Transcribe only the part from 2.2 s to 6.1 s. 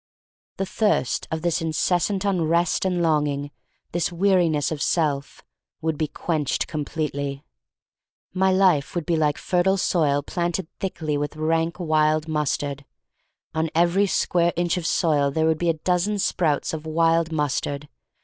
unrest and longing, this weariness of self, would be